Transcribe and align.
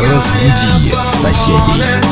Разбуди 0.00 0.94
соседей. 1.04 2.06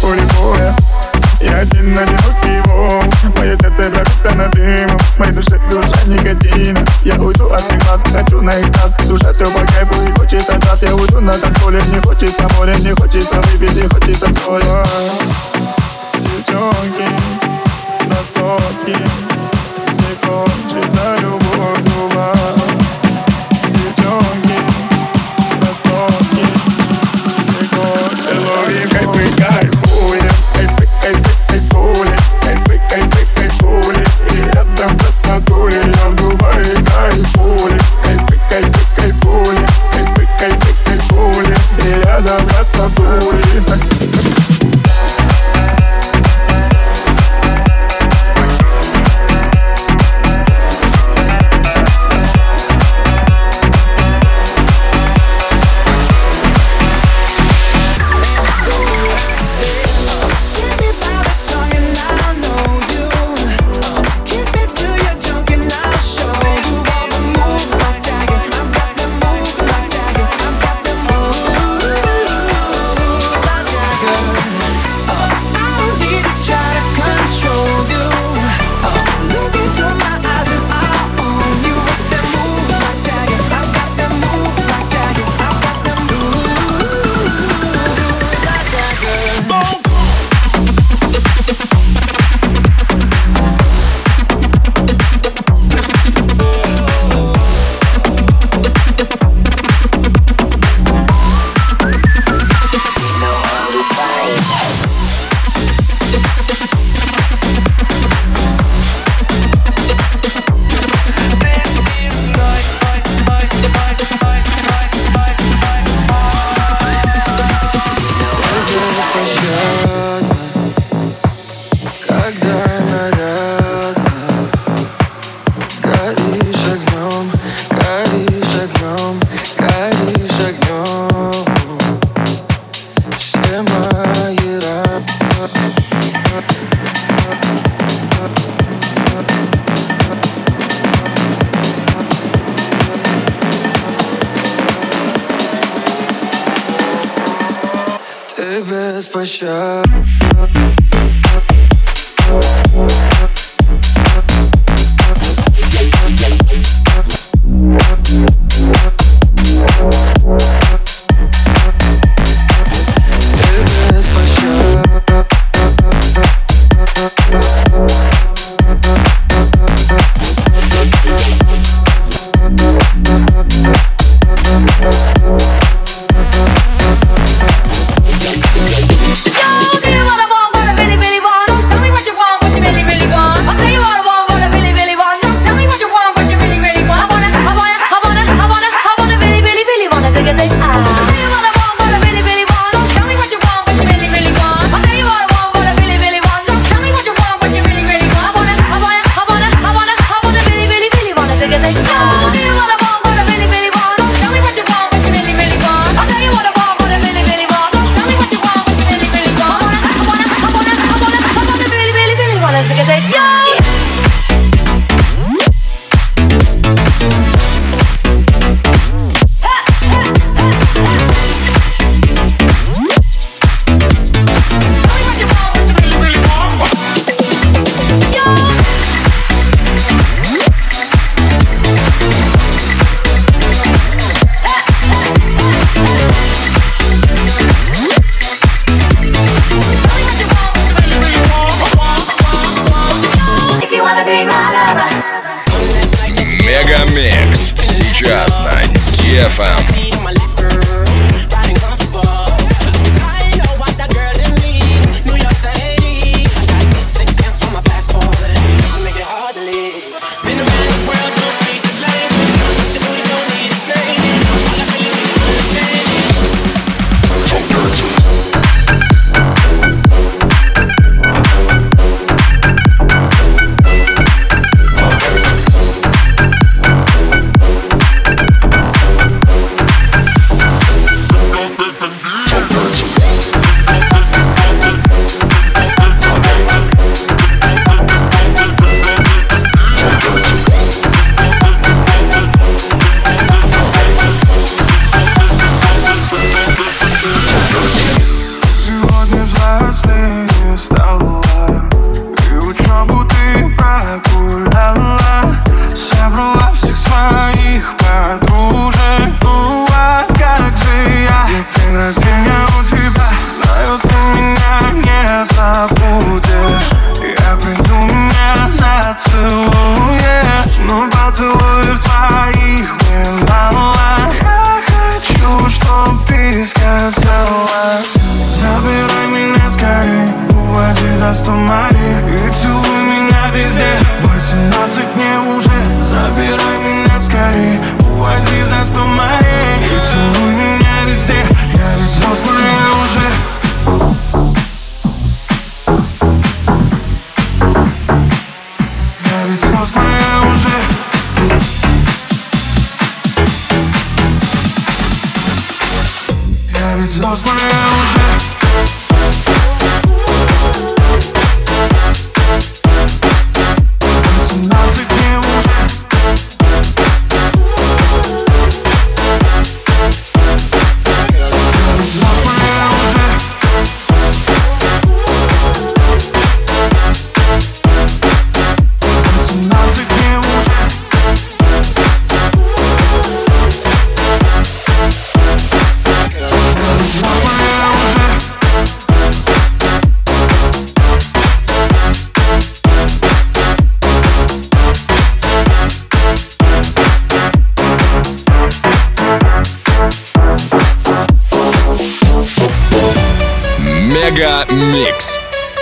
поле 0.00 0.22
боя 0.34 0.76
Я 1.40 1.58
один 1.58 1.96
одинокий 1.96 2.60
вол 2.66 3.02
Мое 3.36 3.56
сердце 3.56 3.90
пропитано 3.90 4.48
дымом 4.52 4.98
моей 5.18 5.32
душе 5.32 5.60
душа 5.70 6.04
никотина 6.06 6.84
Я 7.04 7.14
уйду 7.20 7.50
от 7.50 7.62
всех 7.62 7.88
вас, 7.88 8.02
хочу 8.02 8.42
на 8.42 8.60
экстаз 8.60 8.92
Душа 9.06 9.32
все 9.32 9.44
по 9.50 9.60
кайфу 9.72 10.02
и 10.02 10.18
хочется 10.18 10.58
раз 10.62 10.82
Я 10.82 10.94
уйду 10.94 11.20
на 11.20 11.32
танцполе, 11.38 11.80
мне 11.88 12.00
хочется 12.00 12.48
море 12.56 12.74
Мне 12.78 12.94
хочется 12.94 13.40
выпить 13.40 13.76
и 13.76 13.86
хочется 13.86 14.32
соль 14.32 14.62
Девчонки, 16.14 17.08
красотки 18.00 18.96
Все 19.96 20.28
кончится 20.28 20.95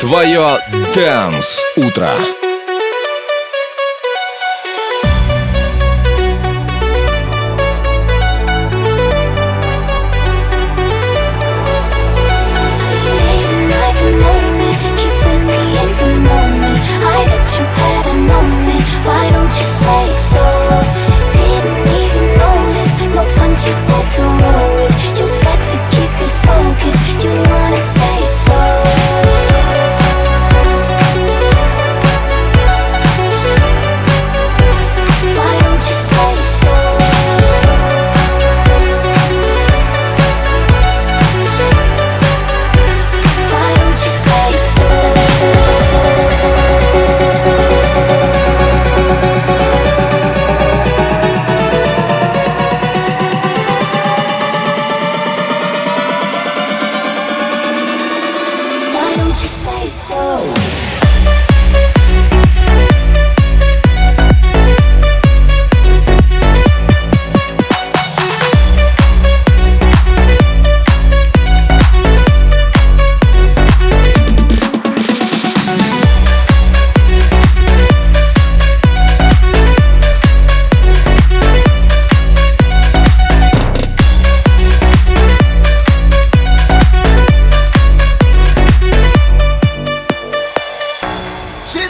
Твое 0.00 0.58
Дэнс 0.94 1.62
Утро. 1.76 2.08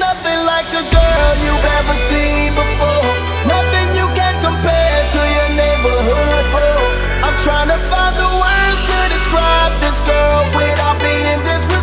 nothing 0.00 0.40
like 0.48 0.68
a 0.72 0.84
girl 0.88 1.30
you've 1.44 1.66
ever 1.78 1.96
seen 2.08 2.56
before. 2.56 3.12
Nothing 3.44 3.88
you 3.92 4.08
can 4.16 4.34
compare 4.40 4.98
to 5.14 5.20
your 5.36 5.50
neighborhood 5.52 6.42
bro. 6.52 6.72
I'm 7.26 7.36
trying 7.44 7.68
to 7.68 7.78
find 7.92 8.14
the 8.16 8.30
words 8.42 8.80
to 8.90 8.98
describe 9.12 9.72
this 9.84 10.00
girl 10.00 10.40
without 10.56 10.96
being 10.98 11.38
disrespectful. 11.44 11.79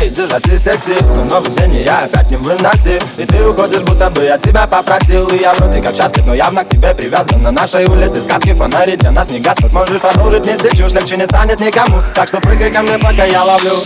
ей 0.00 0.10
держать 0.10 0.44
секунд 0.44 1.30
Но 1.30 1.40
в 1.40 1.54
день 1.54 1.84
я 1.84 1.98
опять 2.00 2.30
не 2.30 2.36
выносил 2.38 2.98
И 3.18 3.26
ты 3.26 3.46
уходишь, 3.46 3.80
будто 3.80 4.10
бы 4.10 4.24
я 4.24 4.38
тебя 4.38 4.66
попросил. 4.66 5.26
И 5.28 5.40
я 5.40 5.54
вроде 5.54 5.80
как 5.80 5.94
счастлив, 5.94 6.26
но 6.26 6.34
явно 6.34 6.64
к 6.64 6.68
тебе 6.68 6.94
привязан. 6.94 7.42
На 7.42 7.50
нашей 7.50 7.84
улице 7.86 8.22
сказки 8.22 8.54
фонари 8.54 8.96
для 8.96 9.10
нас 9.10 9.30
не 9.30 9.40
гаснут. 9.40 9.72
Можешь 9.72 10.00
продолжить 10.00 10.44
мне 10.44 10.56
здесь 10.56 10.76
чушь, 10.76 10.92
легче 10.92 11.16
не 11.16 11.26
станет 11.26 11.60
никому. 11.60 11.98
Так 12.14 12.28
что 12.28 12.40
прыгай 12.40 12.70
ко 12.70 12.82
мне, 12.82 12.98
пока 12.98 13.24
я 13.24 13.42
ловлю. 13.44 13.84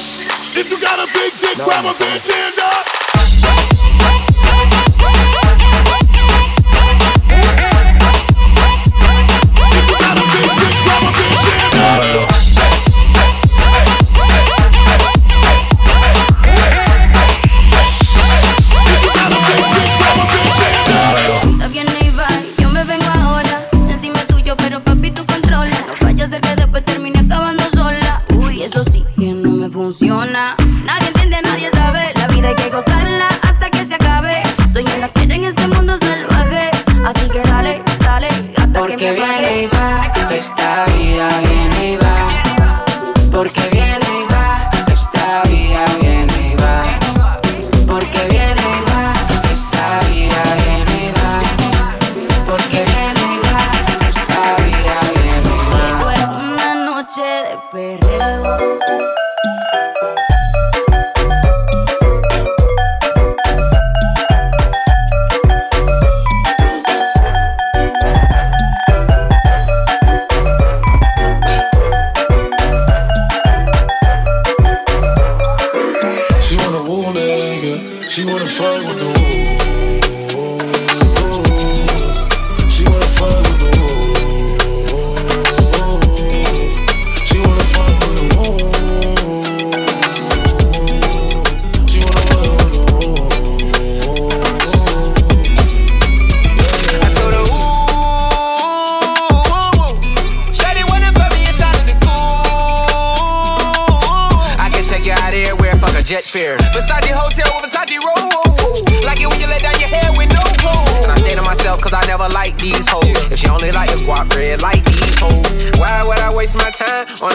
If 0.57 0.71
you 0.71 0.79
got 0.81 0.99
a 0.99 1.07
big 1.13 1.33
dick, 1.41 1.59
grab 1.65 1.85
a 1.85 1.93
big 1.99 2.23
dick, 2.23 2.94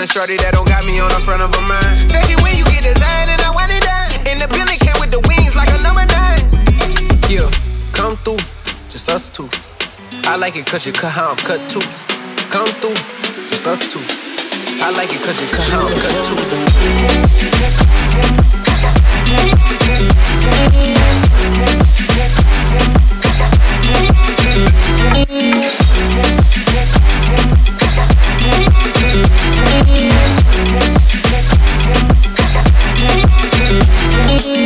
shorty 0.10 0.38
that 0.42 0.58
don't 0.58 0.68
got 0.68 0.86
me 0.89 0.98
on 1.00 1.10
the 1.13 1.22
front 1.22 1.42
of 1.46 1.54
a 1.54 1.62
mind. 1.70 2.10
Baby, 2.10 2.34
when 2.42 2.58
you 2.58 2.66
get 2.66 2.82
designed 2.82 3.30
and 3.30 3.42
I 3.46 3.54
want 3.54 3.70
it 3.70 3.86
done. 3.86 4.10
In 4.25 4.42
the 4.42 4.50
building 4.50 4.78
came 4.82 4.98
with 4.98 5.13
the 5.13 5.22
wings 5.30 5.54
like 5.54 5.70
a 5.70 5.78
number 5.86 6.01
nine. 6.10 6.42
Yeah, 7.30 7.46
come 7.94 8.18
through, 8.25 8.42
just 8.89 9.06
us 9.10 9.30
two. 9.30 9.50
I 10.25 10.36
like 10.36 10.58
it 10.58 10.66
cause 10.66 10.86
you 10.86 10.94
cut 10.94 11.13
how 11.13 11.30
I'm 11.30 11.38
cut 11.38 11.62
too. 11.70 11.86
Come 12.50 12.66
through, 12.82 12.98
just 13.54 13.70
us 13.70 13.86
two. 13.86 14.01
I 14.82 14.89
like 14.98 15.13
it 15.13 15.22
cause 15.22 15.38
you 15.38 15.48
cut 15.54 15.70
how 15.70 15.86
I'm 15.86 15.94
cut 16.01 16.18
too. 16.25 16.38
Thank 29.00 29.25
you. 34.46 34.58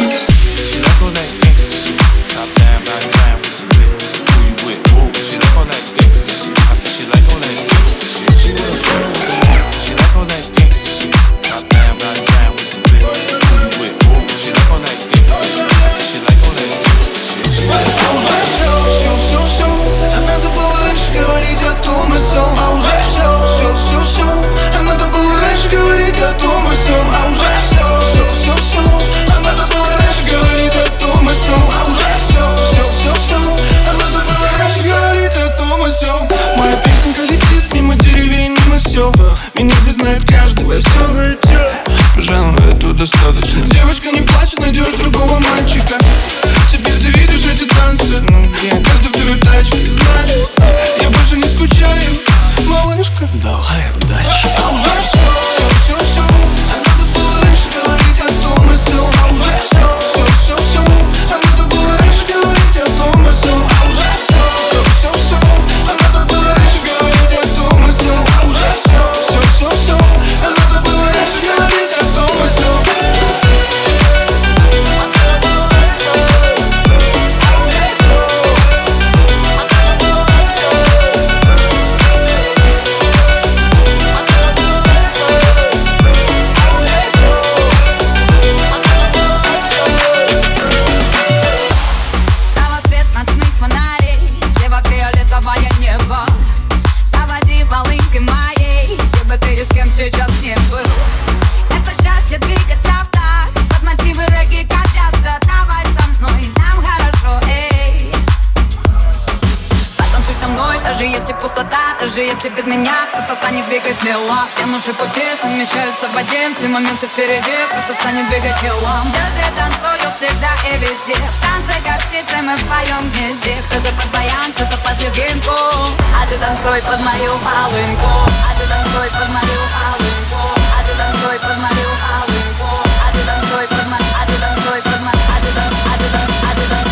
Все 114.55 114.67
наши 114.67 114.93
пути 114.93 115.23
совмещаются 115.35 116.07
в 116.07 116.15
один 116.15 116.53
Все 116.53 116.67
моменты 116.67 117.07
впереди, 117.07 117.57
просто 117.71 117.95
встань 117.95 118.19
и 118.19 118.23
двигай 118.23 118.53
телом. 118.61 119.05
Люди 119.09 119.43
танцуют 119.57 120.13
всегда 120.15 120.53
и 120.69 120.77
везде. 120.77 121.17
В 121.17 121.41
танце, 121.41 121.73
как 121.83 121.97
птицы, 122.05 122.37
мы 122.43 122.53
в 122.55 122.61
своем 122.61 123.09
гнезде. 123.09 123.57
Кто-то 123.69 123.91
под 123.93 124.05
баян, 124.13 124.53
кто-то 124.53 124.77
под 124.77 125.01
лезгинку 125.01 125.49
А 125.49 126.27
ты 126.29 126.37
танцуй 126.37 126.81
под 126.83 127.01
мою 127.01 127.31
полынку. 127.41 128.13
А 128.45 128.53
ты 128.53 128.65
танцуй 128.69 129.09
под 129.09 129.29
мою 129.33 129.61
полынку. 129.73 130.41
А 130.69 130.83
ты 130.85 130.93
танцуй 131.01 131.37
под 131.41 131.57
мою 131.57 131.89
полынку. 132.05 132.69
А 133.01 133.09
ты 133.09 133.21
танцуй 133.25 133.65
под 133.73 133.85
мою 133.89 134.09
А 134.13 134.25
ты 134.29 134.35
танцуй 134.37 134.81
под 134.85 135.01
мою 135.01 135.17
А 135.17 135.33
а 135.33 136.05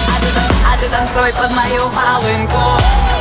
а 0.10 0.74
а 0.74 0.78
ты 0.82 0.90
танцуй 0.90 1.32
под 1.34 1.52
мою 1.52 1.90
полынку 1.94 3.21